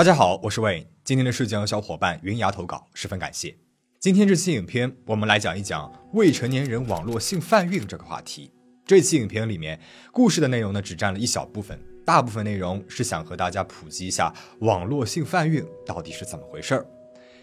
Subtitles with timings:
[0.00, 0.90] 大家好，我是魏。
[1.04, 3.54] 今天的事件由小伙伴云牙投稿，十分感谢。
[3.98, 8.50] 今天这期影片，我们来讲一讲未成年人网络性贩运这个话题。
[8.86, 9.78] 这期影片里面，
[10.10, 16.86] 故事的内容呢只占了一小部分，大部分内容是想和大家普及一下网络性贩运到底是怎么回事儿。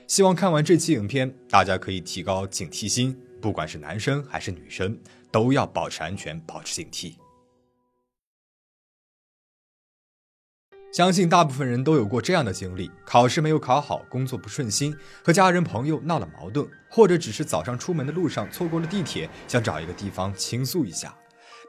[0.08, 5.00] 希望看完这期影片，大家可以提高警惕心，不管是男生还是女生，
[5.32, 7.18] 都要保持安全，保持警惕。
[10.92, 21.16] 相信大部分人都有过这样的经历：考试没有考好，工作不顺心，和家人朋友闹了矛盾，或者只是早上出门的路上错过了地铁，想找一个地方倾诉一下，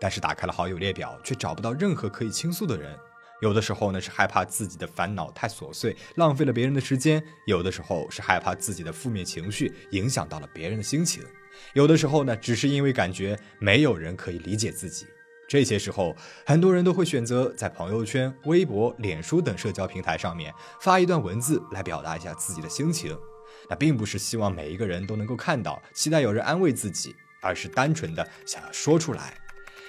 [0.01, 2.97] 但是打开了好友列表，却找不到任何可以倾诉的人。
[3.43, 11.23] 有的时候呢，是害怕自己的烦恼太琐碎，浪费了别人的时间；有的时候是害怕自己的负面情绪影响到了别人的心情；
[11.75, 15.07] 有的时候呢，只是因为感觉没有人可以理解自己。
[15.49, 23.19] 这些时候，很多人都会选择在朋友圈、微博、脸书等社交平台上面发一段文字来表达一下自己的心情。
[23.71, 29.35] 那并不是希望每一个人都能够看到，期待有人安慰自己，而是单纯的想要说出来。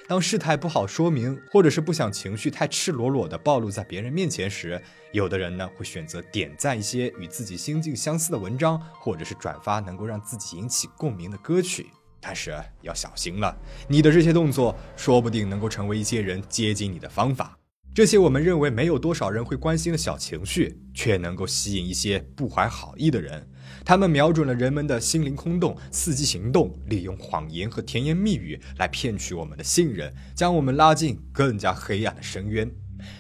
[0.08, 11.88] 当事态不好说明，或者是不想情绪太赤裸裸的暴露在别人面前时，有的人呢会选择点赞一些与自己心境相似的文章，或者是转发能够让自己引起共鸣的歌曲。
[12.20, 17.58] 但是要小心了，你的这些动作说不定能够成为一些人接近你的方法。
[17.92, 23.46] 这些我们认为没有多少人会关心的小情绪，却能够吸引一些不怀好意的人。
[23.84, 32.70] 他们瞄准了人们的心灵空洞，伺机行动，利用谎言和甜言蜜语来骗取我们的信任，将我们拉进更加黑暗的深渊。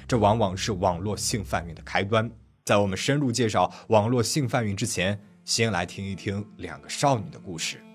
[0.08, 2.30] 这往往是网络性贩运的开端。
[2.66, 7.89] 在我们深入介绍网络性贩运之前，先来听一听两个少女的故事。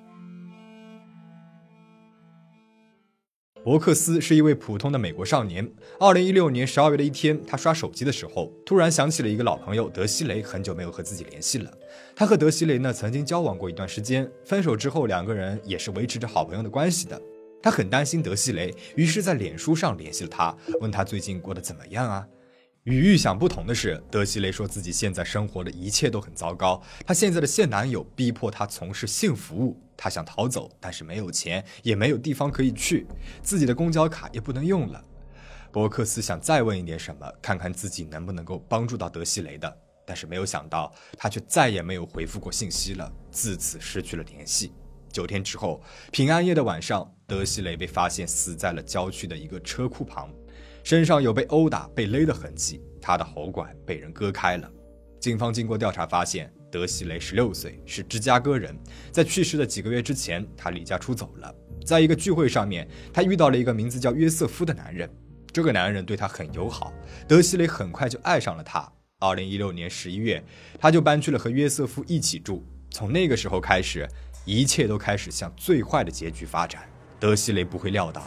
[3.64, 5.66] 伯克斯是一位普通的美国少年。
[5.98, 11.72] 二零一六年十二月的一天，他刷手机的时候，突然想起了一个老朋友德西雷，很久没有和自己联系了。
[12.14, 17.18] 他和德西雷呢曾经交往过一段时间，分手之后，两个人也是维持着好朋友的关系的。
[17.62, 22.28] 他很担心德西雷，于是在脸书上联系了他，问他最近过得怎么样啊？
[22.84, 26.82] 与预想不同的是，德西雷说自己现在生活的一切都很糟糕。
[27.06, 33.06] 他现在的现男友逼迫他从事性服务，他想逃走，但是没有钱，也没有地方可以去，
[33.42, 35.02] 自己的公交卡也不能用了。
[35.72, 44.74] 伯克斯想再问一点什么，看看自己能不能够帮助到德西雷的，但是没有想到，他却再也没有回复过信息了，自此失去了联系。
[45.10, 50.30] 九天之后，平安夜的晚上，德西雷被发现死在了郊区的一个车库旁。
[50.84, 54.70] 身上有被殴打、被勒的痕迹，他的喉管被人割开了。
[55.18, 58.78] 警方经过调查发现，德西雷十六岁，是芝加哥人。
[59.10, 61.52] 在去世的几个月之前，他离家出走了。
[61.86, 65.08] 在一个聚会上面，他遇到了一个名字叫约瑟夫的男人。
[65.50, 66.92] 这个男人对他很友好，
[67.26, 68.86] 德西雷很快就爱上了他。
[69.20, 70.44] 二零一六年十一月，
[70.78, 72.62] 他就搬去了和约瑟夫一起住。
[72.90, 74.06] 从那个时候开始，
[74.44, 76.82] 一切都开始向最坏的结局发展。
[77.18, 78.22] 德西雷不会料到。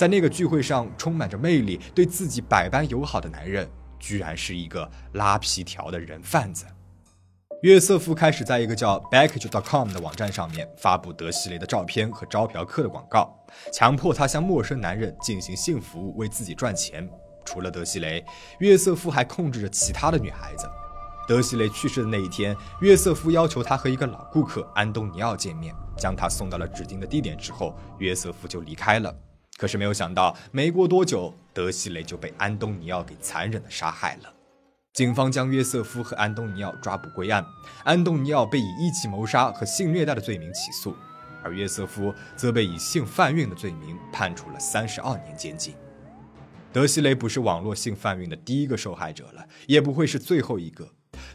[0.00, 3.68] 在那个聚会上，充满着魅力、对自己百般友好的男人，
[3.98, 6.64] 居然是一个拉皮条的人贩子。
[7.60, 13.30] 约瑟夫开始在一个叫 Backage.com 的网站上面发布德西雷的照片和招嫖客的广告，
[13.74, 17.06] 强迫他向陌生男人进行性服务，为自己赚钱。
[17.44, 18.24] 除了德西雷，
[18.60, 20.66] 约瑟夫还控制着其他的女孩子。
[21.28, 29.14] 德西雷去世的那一天，约瑟夫要求他和一个老顾客安东尼奥见面，将他送到了指定的地点之后，约瑟夫就离开了。
[29.60, 34.32] 可是没有想到，没过多久，德西雷就被安东尼奥给残忍的杀害了。
[34.94, 37.44] 警方将约瑟夫和安东尼奥抓捕归案，
[37.84, 40.96] 安东尼奥被以一级谋杀和性虐待的罪名起诉，
[41.44, 45.74] 而约瑟夫则被以性贩运的罪名判处了三十二年监禁。
[46.72, 50.88] 德西雷不是网络性贩运的第一个受害者了，也不会是最后一个。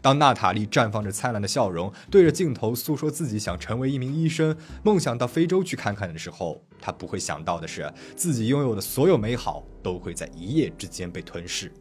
[0.06, 11.72] 当娜塔莉绽放着灿烂的笑容，对着镜头诉说自己想成为一名医生，梦想到非洲去看看的时候，她不会想到的是，自己拥有的所有美好都会在一夜之间被吞噬。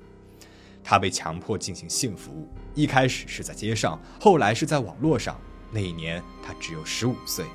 [0.84, 5.40] 她被强迫进行性服务，一开始是在街上，后来是在网络上。
[5.70, 7.46] 那一年她只有十五岁。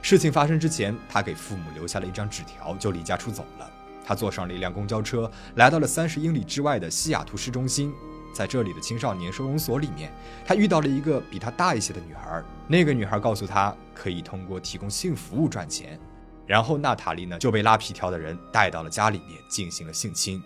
[0.00, 3.68] 事情发生之前，她给父母留下了一张纸条，就离家出走了。
[4.04, 7.92] 她坐上了一辆公交车，来到了三十英里之外的西雅图市中心。
[8.32, 10.12] 在这里的青少年收容所里面，
[10.44, 12.42] 他遇到了一个比他大一些的女孩。
[12.66, 15.98] 那个女孩告诉他，可以通过提供性服务赚钱。
[16.46, 20.42] 然后娜塔莉呢就被拉皮条的人带到了家里面进行了性侵。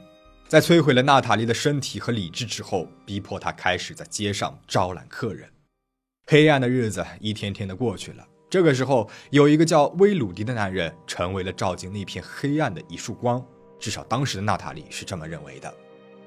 [0.49, 5.49] 在摧毁了娜塔莉的身体和理智之后，逼迫她开始在街上招揽客人。
[6.26, 8.26] 黑暗的日子一天天的过去了。
[8.50, 13.43] 这个时候，有一个叫威鲁迪的男人成为了照进那片黑暗的一束光。
[13.81, 15.73] 至少当时的娜塔莉是这么认为的。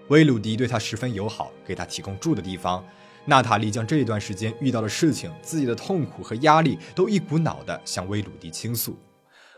[0.10, 2.84] 威鲁迪对他十分友好，给他提供住的地方。
[3.26, 8.96] 娜塔莉将这一段时间遇到的事情、自己的痛苦和压力都一股脑地向威鲁迪倾诉。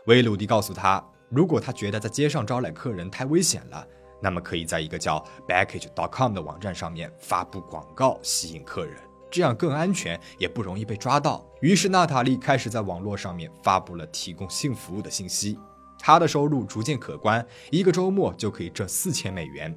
[0.06, 3.86] 威鲁迪告诉他，如果他觉得在街上招揽客人太危险了，
[4.22, 8.96] 那么可以在一个叫 Backage.com 的网站上面发布广告吸引客人，
[9.30, 11.46] 这样更安全，也不容易被抓到。
[11.60, 15.58] 于是娜塔莉开始在网络上面发布了提供性服务的信息，
[15.98, 19.76] 她的收入逐渐可观，一个周末就可以挣四千美元。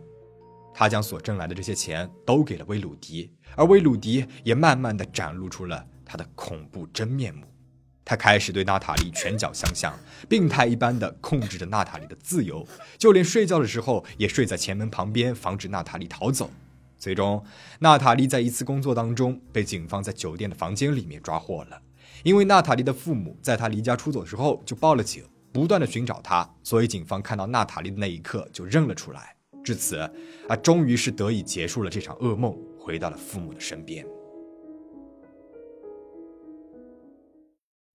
[0.73, 7.45] 他将所挣来的这些钱都给了威鲁迪，而威鲁迪也慢慢的展露出了他的恐怖真面目。
[8.03, 9.93] 他开始对娜塔莉拳脚相向，
[10.27, 16.49] 病态一般的控制着娜塔莉的自由，就连睡觉的时候也睡在前门旁边，防止娜塔莉逃走。
[16.97, 17.43] 最终，
[17.79, 21.81] 娜塔莉在一次工作当中被警方在酒店的房间里面抓获了。
[22.23, 25.23] 因为娜塔莉的父母在她离家出走之后就报了警，
[25.53, 29.35] 不断的寻找她，所以警方看到娜塔莉的那一刻就认了出来。
[29.63, 29.97] 至此，
[30.47, 34.05] 啊，终于是得以结束了这场噩梦，回到了父母的身边。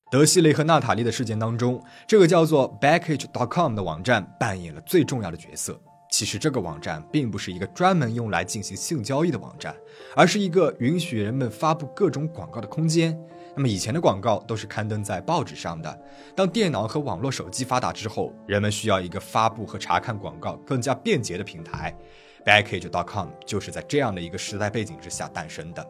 [0.08, 5.80] 德西雷和娜塔莉的事件当中，这个叫做 Backage.com 的网站扮演了最重要的角色。
[6.08, 9.74] 其实，这个网站并不是一个专门用来进行性交易的网站，
[10.14, 13.18] 而是一个允许人们发布各种广告的空间。
[13.56, 16.02] 那么以前的广告都是刊登在报纸上的。
[16.34, 21.96] 当电脑和网络手机发达之后，人们需要一个发布和查看广告更加便捷的平台。
[22.44, 25.84] Backage.com 就是在这样的一个时代背景之下诞生的。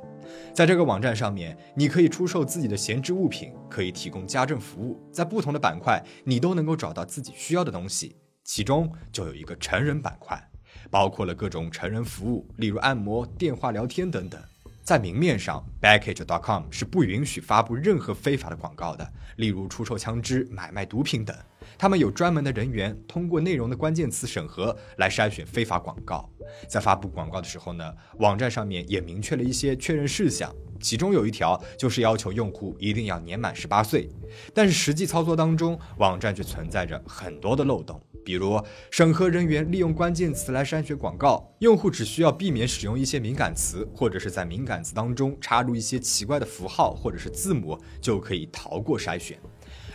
[0.55, 8.17] 在这个网站上面，你可以出售自己的闲置物品，可以提供家政服务，在不同的板块，你都能够找到自己需要的东西。
[8.45, 10.41] 其中就有一个成人板块，
[10.89, 14.41] 包括了各种成人服务，例如按摩、电话聊天等等。
[14.87, 21.37] 在明面上，Backage.com 是不允许发布任何非法的广告的，例如出售枪支、买卖毒品等。
[21.77, 26.31] 他们有专门的人员通过内容的关键词审核来筛选非法广告。
[26.69, 34.09] 在发布广告的时候呢，网站上面也明确了一些确认事项，其中有一条就是要求用户一定要年满十八岁。
[34.55, 38.01] 但是实际操作当中，网站却存在着很多的漏洞。
[38.27, 49.39] 比如，审核人员利用关键词来筛选广告，用户只需要避免使用一些敏感词，或者是在敏感词当中插入一些奇怪的符号或者是字母，就可以逃过筛选。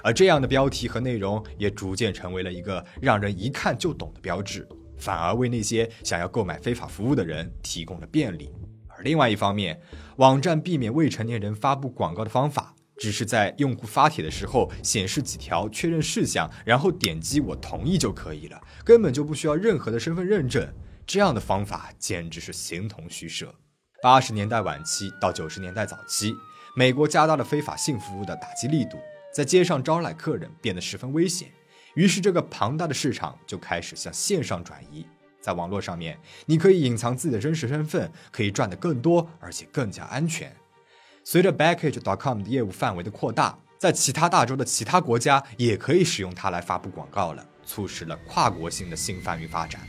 [0.02, 4.66] 而这样的标题和内容也逐渐成为了一个让人一看就懂的标志，
[4.98, 8.50] 反而为那些想要购买非法服务的人提供了便利。
[8.88, 9.78] 而另外一方面，
[10.16, 12.74] 网站避免未成年人发布广告的方法。
[13.02, 20.72] 只是在用户发帖的时候显示几条确认事项，然后点击我同意就可以了，根本就不需要任何的身份认证。
[21.08, 23.56] 这样的方法简直是形同虚设。
[24.04, 26.36] 八十年代晚期到九十年代早期，
[26.76, 29.00] 美国加大了非法性服务的打击力度，
[29.34, 31.50] 在街上招揽客人变得十分危险。
[31.96, 35.04] 于是，这个庞大的市场就开始向线上转移。
[35.42, 40.56] 在网络上面，你可以隐藏自己的真实身份，可以赚得更多，而且更加安全。
[41.24, 49.82] 随着 Backage.com 的业务范围的扩大，在其他大洲的其他国家也可以使用它来发布广告了，促使了跨国性的性贩运发展。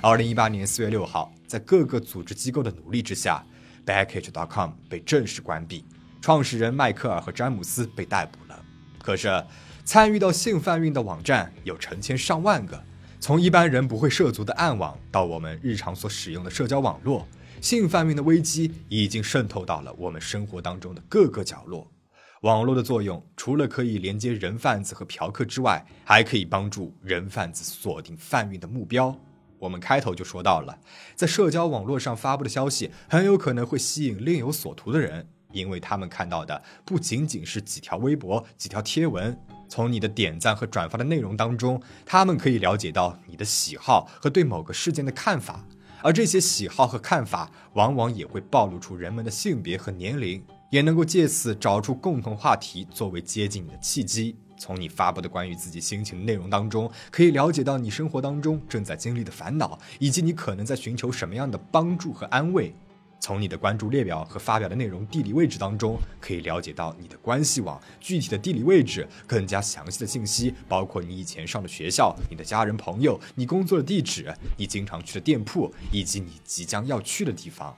[0.00, 3.44] 二零一八年四月六号，在各个组织机构的努力之下
[3.84, 5.84] ，Backage.com 被正式关闭，
[6.22, 8.64] 创始人迈克尔和詹姆斯被逮捕了。
[9.02, 9.44] 可是，
[9.84, 12.82] 参与到性贩运的网站有成千上万个，
[13.20, 17.28] 从一般人不会涉足的暗网，到我们日常所使用的社交网络。
[17.60, 21.90] 性贩运的危机已经渗透到了我们生活当中的各个角落。
[22.42, 29.14] 网络的作用除了可以连接人贩子和嫖客之外，还可以帮助人贩子锁定贩运的目标。
[29.58, 30.78] 我们开头就说到了，
[31.14, 39.38] 在社交网络上发布的消息很有可能会吸引另有所图的人，因为他们看到的不仅仅是几条微博、几条贴文，
[39.68, 45.62] 从你的点赞和转发的内容当中，他们可以了解到你的喜好和对某个事件的看法。
[46.02, 54.36] 而这些喜好和看法，往往也会暴露出人们的性别和年龄，也能够借此找出共同话题作为接近你的契机。
[54.58, 62.74] 从你发布的关于自己心情的内容当中，可以了解到你生活当中正在经历的烦恼，以及你可能在寻求什么样的帮助和安慰。
[63.20, 77.76] 从你的关注列表和发表的内容地理位置当中，可以了解到你的关系网具体的地理位置，更加详细的信息，包括你以前上的学校、你的家人朋友、你工作的地址、你经常去的店铺，以及你即将要去的地方。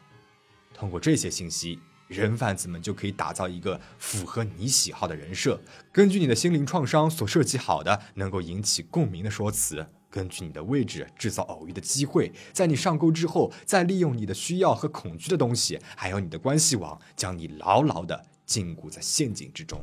[0.72, 9.86] 通过这些信息，人贩子们就可以打造一个符合你喜好的人设，根据你的心灵创伤所设计好的能够引起共鸣的说辞。
[10.12, 19.82] 根据你的位置制造偶遇的机会，在你上钩之后，再利用你的需要和恐惧的东西，还有你的关系网，将你牢牢地禁锢在陷阱之中。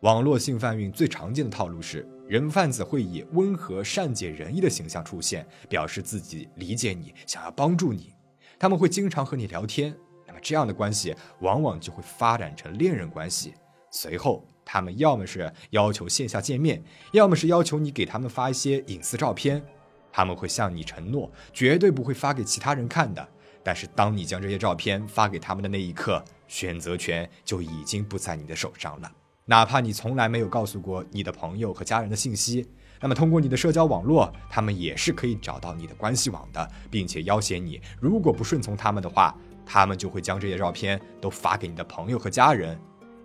[0.00, 8.14] 网络性贩运最常见的套路是，人贩子会以温和、善解人意的形象出现，表示自己理解你，想要帮助你。
[8.58, 9.94] 他们会经常和你聊天，
[10.26, 13.52] 那么这样的关系往往就会发展成恋人关系。
[13.90, 16.82] 随后，他们要么是要求线下见面，
[17.12, 19.64] 要么是要求你给他们发一些隐私照片。
[20.12, 23.26] 他们会向你承诺，绝对不会发给其他人看的。
[23.62, 29.12] 但是，当你将这些照片发给他们的那一刻，选择权就已经不在你的手上了。
[29.44, 32.66] 哪怕你从来没有告诉过你的朋友和家人的信息，
[33.00, 42.76] 那么通过你的社交网络，他们也是可以找到你的关系网的，并且要挟你，如果不顺从他们的话，他们就会将这些照片都发给你的朋友和家人。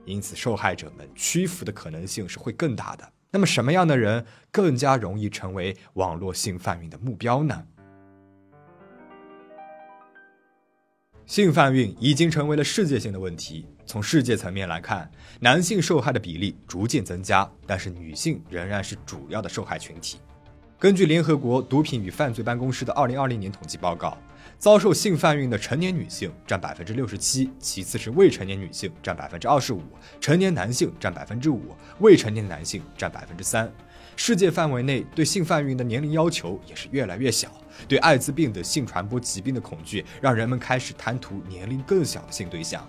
[0.05, 3.13] 因此，受害者们屈服的可能性是会更大的。
[3.29, 7.65] 那么，什么样的人更加容易成为网络性贩运的目标呢？
[11.25, 13.65] 性贩运已经成为了世界性的问题。
[13.85, 20.19] 从世界层面来看，男性受害的比例逐渐增加，但是女性仍然是主要的受害群体。
[20.81, 24.17] 根据联合国毒品与犯罪办公室的2020年统计报告，
[24.57, 29.83] 遭受性贩运的成年女性占百分之六十七，其次是未成年女性占百分之二十五，
[30.19, 33.71] 成年男性占百分之五，未成年男性占百分之三。
[34.15, 37.51] 世界范围内对性贩运的年龄要求也是越来越小。
[37.87, 42.83] 对艾滋病等性传播疾病的恐惧，让人们开始贪图年龄更小的性对象，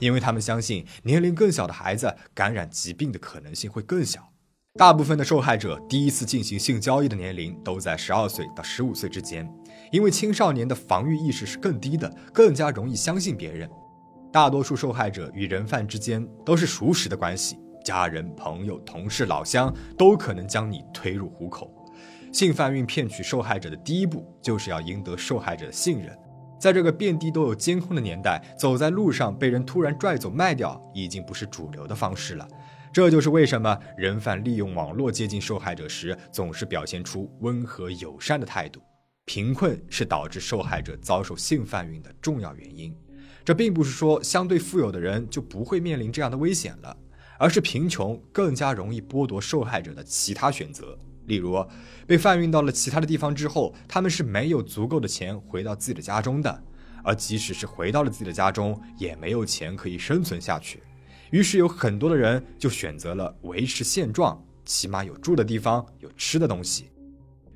[0.00, 4.30] 因为他们相信年龄更小的孩子感染疾病的可能性会更小。
[4.78, 9.52] 大部分的受害者第一次进行性交易的年龄都在十二岁到十五岁之间，
[9.90, 13.68] 因为青少年的防御意识是更低的，更加容易相信别人。
[14.32, 21.68] 大多数受害者与人贩之间都是熟识的关系，家人、朋友、同事、老乡都可能将你推入虎口。
[22.32, 26.16] 性贩运骗取受害者的第一步，就是要赢得受害者的信任。
[26.60, 32.46] 在这个遍地都有监控的年代，走在路上被人突然拽走卖掉，已经不是主流的方式了。
[32.92, 38.82] 这就是为什么人贩利用网络接近受害者时，总是表现出温和友善的态度。
[39.24, 42.96] 贫困是导致受害者遭受性贩运的重要原因。
[43.44, 46.96] 这并不是说相对富有的人就不会面临这样的危险了，
[47.38, 50.98] 而是贫穷更加容易剥夺受害者的其他选择。
[51.26, 51.62] 例如，
[52.06, 56.62] 被贩运到了其他的地方之后，他们是没有足够的钱回到自己的家中的，
[57.04, 60.82] 而即使是回到了自己的家中，也没有钱可以生存下去。
[61.30, 66.90] 于是有很多的人就选择了维持现状，起码有住的地方，有吃的东西。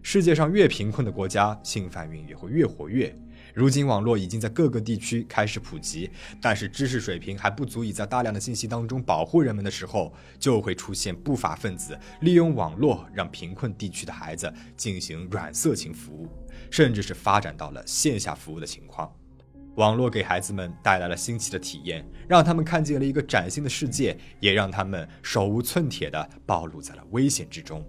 [0.02, 3.16] 世界上越贫困的国家，性贩运也会越活跃。
[3.54, 6.10] 如今网络已经在各个地区开始普及，
[6.40, 16.28] 但是知识水平还不足以在大量的信息当中保护人们的时候，就会出现不法分子利用网络让贫困地区的孩子进行软色情服务，
[16.70, 19.12] 甚至是发展到了线下服务的情况。
[19.76, 27.82] 网络给孩子们带来了新奇的体验，让他们看见了一个崭新的世界，也让他们手无寸铁地暴露在了危险之中。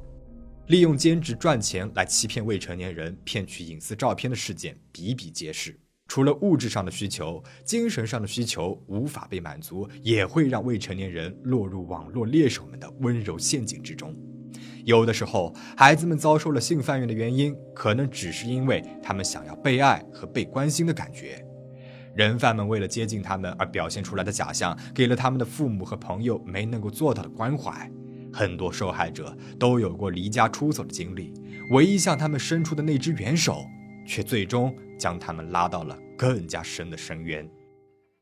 [0.67, 5.77] 利用兼职赚钱来欺骗未成年人、骗取隐私照片的事件比比皆是。
[6.07, 14.15] 除了物质上的需求，精神上的需求无法被满足，也会让未成年人落入网络猎手们的温柔陷阱之中。
[14.85, 21.43] 有的时候，孩子们遭受了性贩运的原因，可能只是因为他们想要被爱和被关心的感觉。
[22.15, 27.91] 人贩们为了接近他们而表现出来的假象，给了他们的父母和朋友没能够做到的关怀。
[28.32, 31.34] 很多受害者都有过离家出走的经历，
[31.72, 33.65] 唯一向他们伸出的那只援手，
[34.05, 37.50] 却最终将他们拉到了更加深的深渊。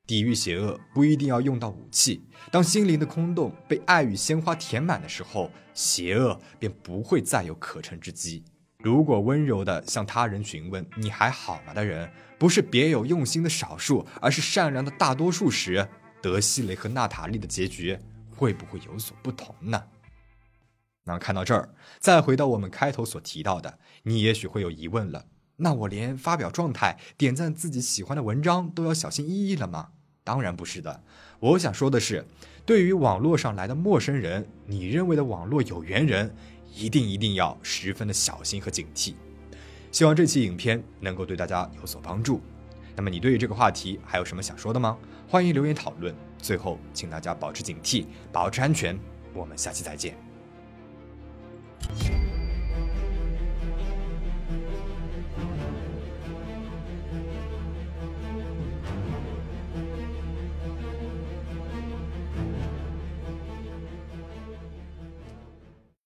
[0.08, 8.44] 抵御邪恶不一定要用到武器，当心灵的空洞被爱与鲜花填满的时候，邪恶便不会再有可乘之机。
[8.84, 12.10] 如果温柔地向他人询问“你还好吗”的人
[12.40, 15.88] 不是别有用心的少数，而是善良的大多数时，
[16.22, 17.98] 德西雷和娜塔莉的结局
[18.36, 19.84] 会不会有所不同呢？
[21.04, 21.70] 那看到这儿，
[22.00, 25.26] 再回到我们开头所提到的，你也许会有疑问了。
[25.58, 29.90] 那我连发表状态、点赞自己喜欢的文章都要小心翼翼了吗？
[30.24, 31.04] 当然不是的。
[31.40, 32.26] 我想说的是，
[32.66, 36.36] 对于网络上来的陌生人，你认为的网络有缘人，
[36.74, 39.14] 一定一定要十分的小心和警惕。
[39.92, 42.42] 希望这期影片能够对大家有所帮助。
[42.96, 44.98] 那么你对于这个话题还有什么想说的吗？
[45.28, 46.14] 欢迎留言讨论。
[46.38, 48.98] 最后，请大家保持警惕，保持安全。
[49.34, 50.16] 我们下期再见。